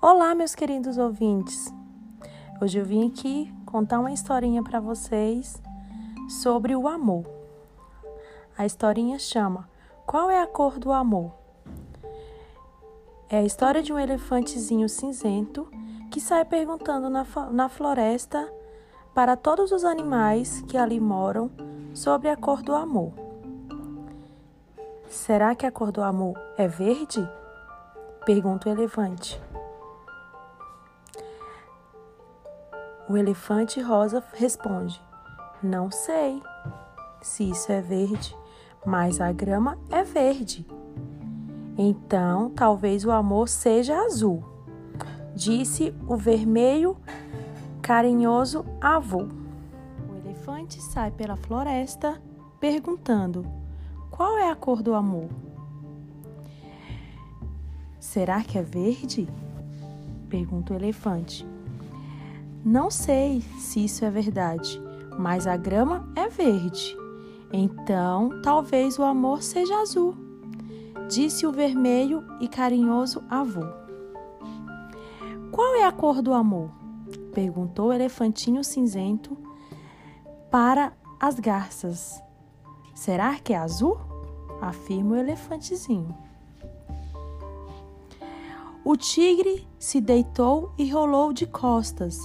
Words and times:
Olá, 0.00 0.32
meus 0.32 0.54
queridos 0.54 0.96
ouvintes. 0.96 1.74
Hoje 2.62 2.78
eu 2.78 2.84
vim 2.84 3.08
aqui 3.08 3.52
contar 3.66 3.98
uma 3.98 4.12
historinha 4.12 4.62
para 4.62 4.78
vocês 4.78 5.60
sobre 6.40 6.76
o 6.76 6.86
amor. 6.86 7.26
A 8.56 8.64
historinha 8.64 9.18
chama 9.18 9.68
Qual 10.06 10.30
é 10.30 10.40
a 10.40 10.46
cor 10.46 10.78
do 10.78 10.92
amor? 10.92 11.32
É 13.28 13.38
a 13.38 13.42
história 13.42 13.82
de 13.82 13.92
um 13.92 13.98
elefantezinho 13.98 14.88
cinzento 14.88 15.68
que 16.12 16.20
sai 16.20 16.44
perguntando 16.44 17.10
na, 17.10 17.26
na 17.50 17.68
floresta 17.68 18.48
para 19.12 19.36
todos 19.36 19.72
os 19.72 19.84
animais 19.84 20.62
que 20.68 20.76
ali 20.76 21.00
moram 21.00 21.50
sobre 21.92 22.28
a 22.28 22.36
cor 22.36 22.62
do 22.62 22.72
amor. 22.72 23.14
Será 25.08 25.56
que 25.56 25.66
a 25.66 25.72
cor 25.72 25.90
do 25.90 26.02
amor 26.04 26.38
é 26.56 26.68
verde? 26.68 27.28
Pergunta 28.24 28.68
o 28.68 28.72
elefante. 28.72 29.47
O 33.08 33.16
elefante 33.16 33.80
rosa 33.80 34.22
responde: 34.34 35.00
Não 35.62 35.90
sei 35.90 36.42
se 37.22 37.48
isso 37.48 37.72
é 37.72 37.80
verde, 37.80 38.36
mas 38.84 39.18
a 39.18 39.32
grama 39.32 39.78
é 39.90 40.02
verde. 40.02 40.66
Então, 41.76 42.50
talvez 42.50 43.06
o 43.06 43.10
amor 43.10 43.48
seja 43.48 43.96
azul, 44.02 44.44
disse 45.34 45.94
o 46.06 46.16
vermelho 46.16 46.98
carinhoso 47.80 48.66
avô. 48.78 49.26
O 50.10 50.16
elefante 50.22 50.82
sai 50.82 51.10
pela 51.10 51.36
floresta 51.36 52.20
perguntando: 52.60 53.46
Qual 54.10 54.36
é 54.36 54.50
a 54.50 54.54
cor 54.54 54.82
do 54.82 54.94
amor? 54.94 55.30
Será 57.98 58.42
que 58.42 58.58
é 58.58 58.62
verde? 58.62 59.26
Pergunta 60.28 60.74
o 60.74 60.76
elefante. 60.76 61.46
Não 62.64 62.90
sei 62.90 63.40
se 63.58 63.84
isso 63.84 64.04
é 64.04 64.10
verdade, 64.10 64.80
mas 65.18 65.46
a 65.46 65.56
grama 65.56 66.08
é 66.14 66.28
verde. 66.28 66.96
Então, 67.52 68.42
talvez 68.42 68.98
o 68.98 69.02
amor 69.02 69.42
seja 69.42 69.80
azul, 69.80 70.14
disse 71.08 71.46
o 71.46 71.52
vermelho 71.52 72.24
e 72.40 72.48
carinhoso 72.48 73.22
avô. 73.30 73.64
Qual 75.50 75.74
é 75.76 75.84
a 75.84 75.92
cor 75.92 76.20
do 76.20 76.34
amor? 76.34 76.70
perguntou 77.32 77.88
o 77.88 77.92
elefantinho 77.92 78.62
cinzento 78.64 79.36
para 80.50 80.92
as 81.20 81.38
garças. 81.38 82.22
Será 82.94 83.38
que 83.38 83.52
é 83.52 83.56
azul? 83.56 83.98
afirma 84.60 85.14
o 85.14 85.18
elefantezinho. 85.18 86.14
O 88.84 88.96
tigre 88.96 89.66
se 89.78 90.00
deitou 90.00 90.72
e 90.76 90.90
rolou 90.90 91.32
de 91.32 91.46
costas 91.46 92.18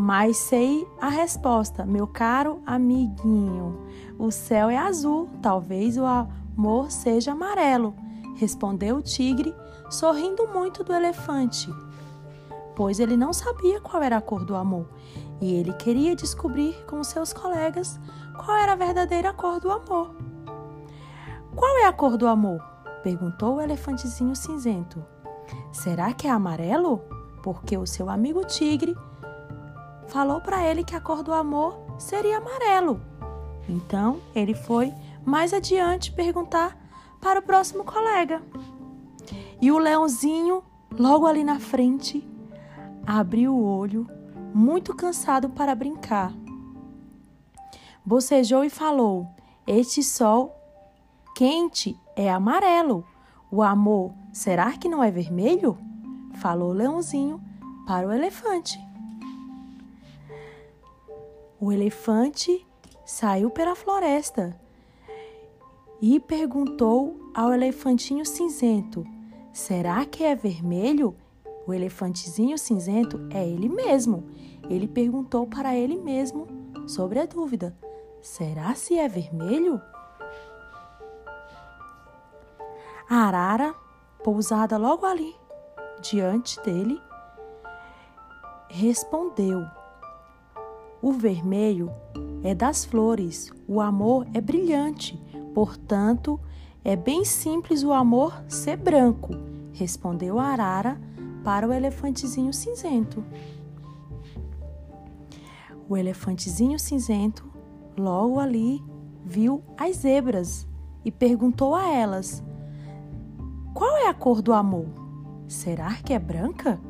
mas 0.00 0.36
sei 0.36 0.86
a 1.00 1.08
resposta, 1.08 1.84
meu 1.84 2.06
caro 2.06 2.62
amiguinho. 2.64 3.84
O 4.16 4.30
céu 4.30 4.70
é 4.70 4.76
azul, 4.76 5.28
talvez 5.42 5.98
o 5.98 6.04
amor 6.04 6.92
seja 6.92 7.32
amarelo, 7.32 7.96
respondeu 8.36 8.98
o 8.98 9.02
tigre, 9.02 9.52
sorrindo 9.90 10.46
muito 10.46 10.84
do 10.84 10.94
elefante. 10.94 11.68
Pois 12.76 13.00
ele 13.00 13.16
não 13.16 13.32
sabia 13.32 13.80
qual 13.80 14.00
era 14.00 14.18
a 14.18 14.20
cor 14.20 14.44
do 14.44 14.54
amor 14.54 14.88
e 15.40 15.52
ele 15.52 15.72
queria 15.72 16.14
descobrir 16.14 16.76
com 16.86 17.02
seus 17.02 17.32
colegas 17.32 17.98
qual 18.36 18.56
era 18.56 18.74
a 18.74 18.76
verdadeira 18.76 19.32
cor 19.32 19.58
do 19.58 19.68
amor. 19.68 20.14
Qual 21.56 21.76
é 21.78 21.86
a 21.86 21.92
cor 21.92 22.16
do 22.16 22.28
amor? 22.28 22.62
perguntou 23.02 23.56
o 23.56 23.60
elefantezinho 23.60 24.36
cinzento. 24.36 25.04
Será 25.72 26.12
que 26.12 26.28
é 26.28 26.30
amarelo? 26.30 27.02
Porque 27.42 27.76
o 27.76 27.84
seu 27.84 28.08
amigo 28.08 28.44
tigre 28.44 28.96
falou 30.08 30.40
para 30.40 30.64
ele 30.64 30.84
que 30.84 30.94
a 30.94 31.00
cor 31.00 31.22
do 31.22 31.32
amor 31.32 31.78
seria 31.98 32.38
amarelo. 32.38 33.00
Então 33.68 34.20
ele 34.34 34.54
foi 34.54 34.92
mais 35.24 35.52
adiante 35.52 36.12
perguntar 36.12 36.76
para 37.20 37.40
o 37.40 37.42
próximo 37.42 37.84
colega. 37.84 38.42
E 39.60 39.70
o 39.70 39.78
leãozinho, 39.78 40.62
logo 40.98 41.26
ali 41.26 41.44
na 41.44 41.58
frente, 41.58 42.26
abriu 43.06 43.54
o 43.54 43.64
olho, 43.64 44.06
muito 44.54 44.94
cansado 44.94 45.48
para 45.50 45.74
brincar. 45.74 46.32
Bocejou 48.04 48.64
e 48.64 48.70
falou: 48.70 49.26
Este 49.66 50.02
sol 50.02 50.56
quente 51.34 51.96
é 52.16 52.30
amarelo. 52.30 53.04
O 53.50 53.62
amor, 53.62 54.12
será 54.32 54.72
que 54.72 54.88
não 54.88 55.02
é 55.02 55.10
vermelho? 55.10 55.76
Falou 56.34 56.70
o 56.70 56.74
leãozinho 56.74 57.40
para 57.86 58.06
o 58.06 58.12
elefante. 58.12 58.78
O 61.60 61.72
elefante 61.72 62.64
saiu 63.04 63.50
pela 63.50 63.74
floresta 63.74 64.58
e 66.00 66.20
perguntou 66.20 67.32
ao 67.34 67.52
elefantinho 67.52 68.24
cinzento: 68.24 69.04
Será 69.52 70.04
que 70.04 70.22
é 70.22 70.36
vermelho? 70.36 71.16
O 71.66 71.74
elefantezinho 71.74 72.56
cinzento 72.56 73.20
é 73.30 73.44
ele 73.46 73.68
mesmo. 73.68 74.24
Ele 74.70 74.86
perguntou 74.86 75.48
para 75.48 75.74
ele 75.74 75.96
mesmo 75.96 76.46
sobre 76.86 77.18
a 77.18 77.26
dúvida: 77.26 77.76
Será 78.22 78.76
se 78.76 78.96
é 78.96 79.08
vermelho? 79.08 79.82
A 83.10 83.26
arara, 83.26 83.74
pousada 84.22 84.76
logo 84.76 85.04
ali, 85.04 85.34
diante 86.00 86.60
dele, 86.62 87.02
respondeu: 88.68 89.77
o 91.00 91.12
vermelho 91.12 91.90
é 92.42 92.54
das 92.54 92.84
flores, 92.84 93.52
o 93.66 93.80
amor 93.80 94.26
é 94.32 94.40
brilhante, 94.40 95.20
portanto, 95.54 96.40
é 96.84 96.96
bem 96.96 97.24
simples 97.24 97.82
o 97.82 97.92
amor 97.92 98.42
ser 98.48 98.76
branco, 98.76 99.32
respondeu 99.72 100.38
a 100.38 100.44
arara 100.44 101.00
para 101.44 101.66
o 101.66 101.72
elefantezinho 101.72 102.52
cinzento. 102.52 103.24
O 105.88 105.96
elefantezinho 105.96 106.78
cinzento 106.78 107.46
logo 107.96 108.38
ali 108.38 108.82
viu 109.24 109.62
as 109.76 109.96
zebras 109.96 110.66
e 111.04 111.10
perguntou 111.10 111.74
a 111.74 111.88
elas: 111.88 112.42
Qual 113.74 113.96
é 113.98 114.08
a 114.08 114.14
cor 114.14 114.42
do 114.42 114.52
amor? 114.52 114.86
Será 115.46 115.94
que 115.94 116.12
é 116.12 116.18
branca? 116.18 116.80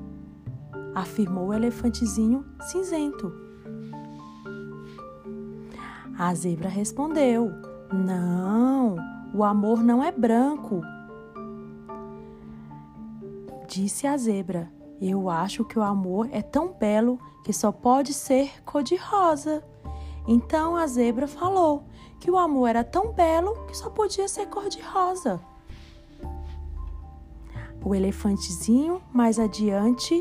afirmou 0.94 1.48
o 1.48 1.54
elefantezinho 1.54 2.44
cinzento. 2.60 3.47
A 6.18 6.34
zebra 6.34 6.68
respondeu: 6.68 7.52
Não, 7.92 8.96
o 9.32 9.44
amor 9.44 9.84
não 9.84 10.02
é 10.02 10.10
branco. 10.10 10.82
Disse 13.68 14.04
a 14.04 14.16
zebra: 14.16 14.68
Eu 15.00 15.30
acho 15.30 15.64
que 15.64 15.78
o 15.78 15.82
amor 15.82 16.28
é 16.32 16.42
tão 16.42 16.72
belo 16.72 17.20
que 17.44 17.52
só 17.52 17.70
pode 17.70 18.12
ser 18.12 18.50
cor-de-rosa. 18.64 19.62
Então 20.26 20.74
a 20.74 20.88
zebra 20.88 21.28
falou 21.28 21.84
que 22.18 22.28
o 22.28 22.36
amor 22.36 22.70
era 22.70 22.82
tão 22.82 23.12
belo 23.12 23.54
que 23.66 23.76
só 23.76 23.88
podia 23.88 24.26
ser 24.26 24.46
cor-de-rosa. 24.46 25.40
O 27.84 27.94
elefantezinho, 27.94 29.00
mais 29.12 29.38
adiante, 29.38 30.20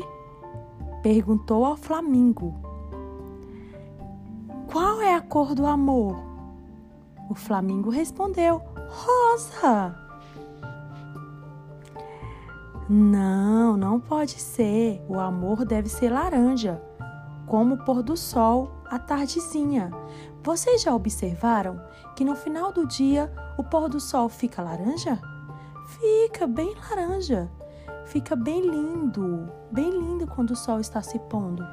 perguntou 1.02 1.64
ao 1.64 1.76
flamingo: 1.76 2.67
qual 4.70 5.00
é 5.00 5.14
a 5.14 5.20
cor 5.20 5.54
do 5.54 5.66
amor? 5.66 6.16
O 7.28 7.34
Flamingo 7.34 7.90
respondeu: 7.90 8.62
Rosa. 8.88 9.96
Não, 12.88 13.76
não 13.76 14.00
pode 14.00 14.40
ser. 14.40 15.02
O 15.08 15.18
amor 15.18 15.64
deve 15.64 15.88
ser 15.88 16.10
laranja, 16.10 16.80
como 17.46 17.74
o 17.74 17.84
pôr 17.84 18.02
do 18.02 18.16
sol 18.16 18.70
à 18.86 18.98
tardezinha. 18.98 19.90
Vocês 20.42 20.82
já 20.82 20.94
observaram 20.94 21.80
que 22.16 22.24
no 22.24 22.34
final 22.34 22.72
do 22.72 22.86
dia 22.86 23.30
o 23.58 23.64
pôr 23.64 23.88
do 23.88 24.00
sol 24.00 24.28
fica 24.28 24.62
laranja? 24.62 25.20
Fica 25.86 26.46
bem 26.46 26.74
laranja. 26.74 27.50
Fica 28.06 28.34
bem 28.34 28.62
lindo, 28.62 29.52
bem 29.70 29.90
lindo 29.90 30.26
quando 30.26 30.52
o 30.52 30.56
sol 30.56 30.80
está 30.80 31.02
se 31.02 31.18
pondo. 31.18 31.66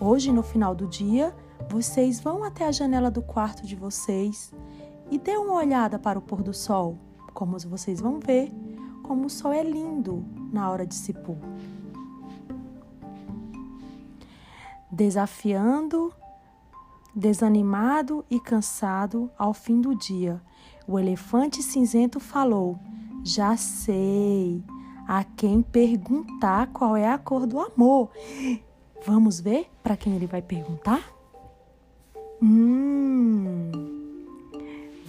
Hoje, 0.00 0.32
no 0.32 0.42
final 0.42 0.74
do 0.74 0.88
dia, 0.88 1.32
vocês 1.68 2.20
vão 2.20 2.42
até 2.42 2.66
a 2.66 2.72
janela 2.72 3.10
do 3.10 3.22
quarto 3.22 3.66
de 3.66 3.76
vocês 3.76 4.52
e 5.10 5.18
dê 5.18 5.36
uma 5.36 5.54
olhada 5.54 5.98
para 5.98 6.18
o 6.18 6.22
pôr 6.22 6.42
do 6.42 6.54
sol. 6.54 6.98
Como 7.34 7.58
vocês 7.58 8.00
vão 8.00 8.18
ver, 8.18 8.52
como 9.02 9.26
o 9.26 9.30
sol 9.30 9.52
é 9.52 9.62
lindo 9.62 10.24
na 10.52 10.70
hora 10.70 10.86
de 10.86 10.94
se 10.94 11.12
pôr. 11.12 11.38
Desafiando, 14.90 16.12
desanimado 17.14 18.24
e 18.30 18.40
cansado 18.40 19.30
ao 19.38 19.54
fim 19.54 19.80
do 19.80 19.94
dia, 19.94 20.42
o 20.86 20.98
elefante 20.98 21.62
cinzento 21.62 22.18
falou: 22.18 22.78
Já 23.24 23.56
sei, 23.56 24.64
a 25.06 25.24
quem 25.24 25.62
perguntar 25.62 26.68
qual 26.68 26.96
é 26.96 27.08
a 27.08 27.18
cor 27.18 27.46
do 27.46 27.60
amor. 27.60 28.10
Vamos 29.04 29.40
ver 29.40 29.70
para 29.82 29.96
quem 29.96 30.14
ele 30.14 30.26
vai 30.26 30.42
perguntar? 30.42 31.19
Hum, 32.42 33.70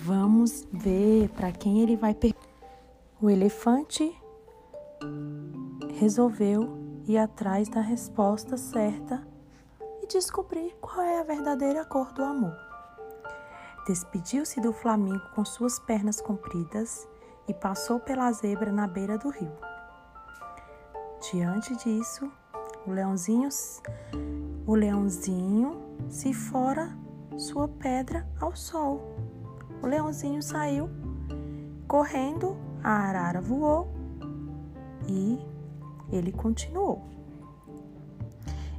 vamos 0.04 0.68
ver 0.70 1.30
para 1.30 1.50
quem 1.54 1.82
ele 1.82 1.96
vai 1.96 2.14
perguntar. 2.14 2.50
O 3.22 3.30
elefante 3.30 4.14
resolveu 5.98 6.78
ir 7.08 7.18
atrás 7.18 7.70
da 7.70 7.80
resposta 7.80 8.58
certa 8.58 9.26
e 10.04 10.08
descobrir 10.08 10.76
qual 10.82 11.00
é 11.02 11.22
a 11.22 11.24
verdadeira 11.24 11.86
cor 11.86 12.12
do 12.12 12.22
amor. 12.22 12.54
Despediu-se 13.88 14.60
do 14.60 14.74
flamingo 14.74 15.24
com 15.34 15.46
suas 15.46 15.80
pernas 15.80 16.20
compridas 16.20 17.08
e 17.48 17.54
passou 17.54 17.98
pela 18.00 18.30
zebra 18.34 18.74
na 18.74 18.88
beira 18.88 19.18
do 19.18 19.30
rio. 19.30 19.54
Diante 21.32 21.78
disso, 21.78 22.30
o 22.86 22.92
leãozinho, 22.92 23.48
o 24.68 24.76
leãozinho 24.76 25.78
se 26.10 26.34
fora 26.34 26.94
sua 27.38 27.68
pedra 27.68 28.28
ao 28.40 28.56
sol. 28.56 29.16
O 29.82 29.88
leãozinho 29.88 30.42
saiu 30.42 30.90
correndo, 31.88 32.56
a 32.84 32.90
arara 32.90 33.42
voou 33.42 33.92
e 35.08 35.40
ele 36.12 36.32
continuou. 36.32 37.02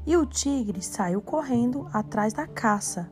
E 0.06 0.16
o 0.16 0.26
tigre 0.26 0.82
saiu 0.82 1.20
correndo 1.20 1.88
atrás 1.92 2.32
da 2.32 2.46
caça. 2.46 3.10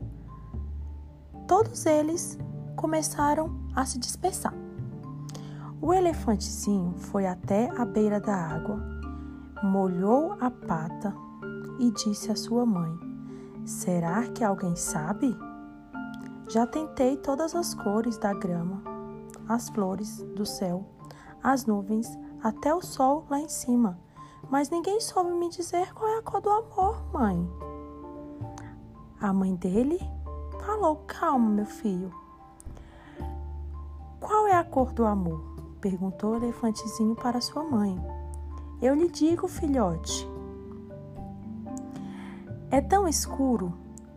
Todos 1.46 1.86
eles 1.86 2.38
começaram 2.76 3.50
a 3.74 3.84
se 3.84 3.98
dispersar. 3.98 4.54
O 5.80 5.94
elefantezinho 5.94 6.94
foi 6.96 7.26
até 7.26 7.70
a 7.76 7.84
beira 7.84 8.20
da 8.20 8.34
água 8.34 9.00
molhou 9.62 10.36
a 10.40 10.50
pata 10.50 11.14
e 11.78 11.90
disse 11.90 12.30
à 12.30 12.36
sua 12.36 12.64
mãe: 12.64 13.09
Será 13.70 14.26
que 14.26 14.42
alguém 14.42 14.74
sabe? 14.74 15.38
Já 16.48 16.66
tentei 16.66 17.16
todas 17.16 17.54
as 17.54 17.72
cores 17.72 18.18
da 18.18 18.34
grama, 18.34 18.82
as 19.48 19.68
flores 19.68 20.24
do 20.34 20.44
céu, 20.44 20.84
as 21.40 21.66
nuvens, 21.66 22.18
até 22.42 22.74
o 22.74 22.82
sol 22.82 23.24
lá 23.30 23.38
em 23.38 23.48
cima, 23.48 23.96
mas 24.50 24.70
ninguém 24.70 25.00
soube 25.00 25.30
me 25.30 25.48
dizer 25.48 25.94
qual 25.94 26.10
é 26.10 26.18
a 26.18 26.22
cor 26.22 26.40
do 26.40 26.50
amor, 26.50 27.00
mãe. 27.12 27.48
A 29.20 29.32
mãe 29.32 29.54
dele 29.54 30.00
falou: 30.66 30.96
Calma, 31.06 31.48
meu 31.48 31.66
filho. 31.66 32.12
Qual 34.18 34.48
é 34.48 34.56
a 34.56 34.64
cor 34.64 34.92
do 34.92 35.06
amor? 35.06 35.40
perguntou 35.80 36.32
o 36.32 36.36
elefantezinho 36.38 37.14
para 37.14 37.40
sua 37.40 37.62
mãe. 37.62 37.96
Eu 38.82 38.96
lhe 38.96 39.08
digo, 39.08 39.46
filhote, 39.46 40.28
é 42.70 42.80
tão 42.80 43.08
escuro 43.08 43.72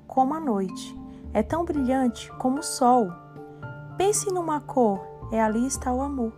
como 0.07 0.33
a 0.33 0.39
noite, 0.39 0.95
é 1.33 1.41
tão 1.41 1.65
brilhante 1.65 2.31
como 2.33 2.59
o 2.59 2.63
sol. 2.63 3.11
Pense 3.97 4.31
numa 4.31 4.61
cor, 4.61 5.01
e 5.31 5.37
ali 5.37 5.65
está 5.65 5.91
o 5.91 6.01
amor. 6.01 6.31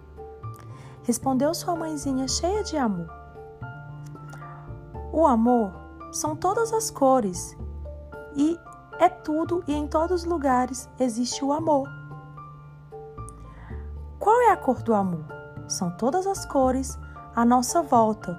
Respondeu 1.04 1.54
sua 1.54 1.76
mãezinha 1.76 2.28
cheia 2.28 2.64
de 2.64 2.78
amor. 2.78 3.10
O 5.12 5.28
amor 5.28 5.72
são 6.12 6.36
todas 6.36 6.72
as 6.74 6.90
cores 6.90 7.58
e 8.36 8.58
é 9.00 9.10
tudo 9.10 9.64
e 9.68 9.74
em 9.74 9.88
todos 9.88 10.24
os 10.24 10.26
lugares 10.26 10.90
existe 11.00 11.44
o 11.44 11.52
amor. 11.52 11.88
Qual 14.18 14.42
é 14.42 14.52
a 14.52 14.58
cor 14.58 14.82
do 14.82 14.94
amor? 14.94 15.26
São 15.68 15.92
todas 15.98 16.26
as 16.26 16.46
cores 16.46 16.98
à 17.36 17.44
nossa 17.44 17.82
volta, 17.82 18.38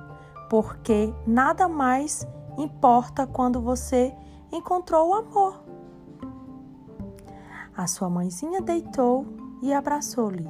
porque 0.48 1.14
nada 1.26 1.68
mais 1.68 2.26
importa 2.56 3.26
quando 3.26 3.60
você 3.60 4.14
encontrou 4.52 5.10
o 5.10 5.14
amor. 5.14 5.62
A 7.76 7.86
sua 7.86 8.08
mãezinha 8.08 8.60
deitou 8.60 9.26
e 9.62 9.72
abraçou-lhe. 9.72 10.48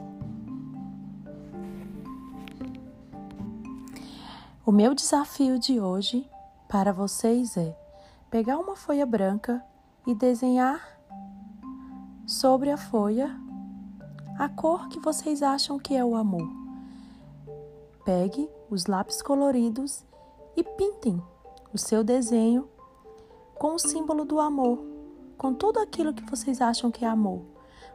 O 4.64 4.72
meu 4.72 4.94
desafio 4.94 5.58
de 5.58 5.80
hoje 5.80 6.28
para 6.68 6.92
vocês 6.92 7.56
é 7.56 7.76
pegar 8.30 8.58
uma 8.58 8.76
folha 8.76 9.06
branca 9.06 9.64
e 10.06 10.14
desenhar 10.14 10.80
sobre 12.26 12.70
a 12.70 12.76
folha 12.76 13.34
a 14.38 14.48
cor 14.48 14.88
que 14.88 15.00
vocês 15.00 15.42
acham 15.42 15.78
que 15.78 15.96
é 15.96 16.04
o 16.04 16.14
amor. 16.14 16.48
Pegue 18.04 18.48
os 18.70 18.86
lápis 18.86 19.22
coloridos 19.22 20.04
e 20.56 20.62
pintem 20.62 21.22
o 21.72 21.78
seu 21.78 22.02
desenho 22.02 22.68
com 23.54 23.74
o 23.74 23.78
símbolo 23.78 24.24
do 24.24 24.38
amor, 24.40 24.78
com 25.36 25.54
tudo 25.54 25.78
aquilo 25.80 26.12
que 26.14 26.28
vocês 26.28 26.60
acham 26.60 26.90
que 26.90 27.04
é 27.04 27.08
amor. 27.08 27.42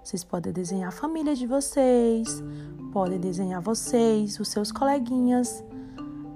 Vocês 0.03 0.23
podem 0.23 0.51
desenhar 0.51 0.89
a 0.89 0.91
família 0.91 1.35
de 1.35 1.45
vocês, 1.45 2.43
podem 2.91 3.19
desenhar 3.19 3.61
vocês, 3.61 4.39
os 4.39 4.47
seus 4.47 4.71
coleguinhas. 4.71 5.63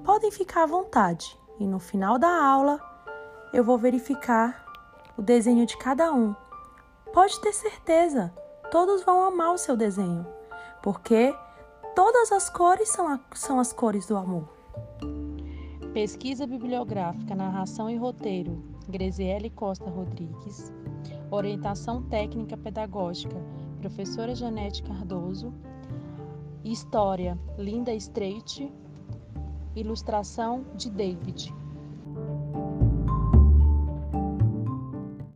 Podem 0.04 0.30
ficar 0.32 0.64
à 0.64 0.68
vontade. 0.68 1.38
E 1.60 1.66
no 1.66 1.80
final 1.80 2.20
da 2.20 2.30
aula, 2.30 2.80
eu 3.54 3.64
vou 3.64 3.78
verificar 3.78 4.66
o 5.18 5.22
desenho 5.22 5.66
de 5.66 5.78
cada 5.78 6.14
um. 6.14 6.36
Pode 7.14 7.40
ter 7.42 7.54
certeza, 7.54 8.32
todos 8.70 9.04
vão 9.04 9.24
amar 9.24 9.54
o 9.54 9.58
seu 9.58 9.76
desenho, 9.76 10.28
porque 10.84 11.34
Todas 11.96 12.30
as 12.34 12.50
cores 12.50 12.90
são, 12.90 13.08
a, 13.08 13.20
são 13.34 13.58
as 13.58 13.72
cores 13.72 14.06
do 14.06 14.18
amor. 14.18 14.44
Pesquisa 15.95 16.45
bibliográfica, 16.45 17.33
narração 17.33 17.89
e 17.89 17.95
roteiro, 17.95 18.62
Greziele 18.89 19.50
Costa 19.50 19.89
Rodrigues. 19.89 20.69
Orientação 21.31 22.03
técnica 22.03 22.57
pedagógica, 22.57 23.38
professora 23.80 24.36
Janete 24.36 24.83
Cardoso. 24.83 25.53
História, 26.65 27.39
Linda 27.57 27.94
Streit. 27.94 28.69
Ilustração 29.74 30.65
de 30.75 30.92
David. 30.92 31.53